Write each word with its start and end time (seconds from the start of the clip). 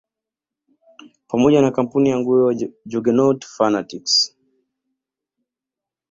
Pamoja 1.27 1.61
na 1.61 1.71
kampuni 1.71 2.09
ya 2.09 2.17
nguo 2.19 2.51
ya 2.51 2.69
Juggernaut 2.85 3.45
fanatics 3.45 4.35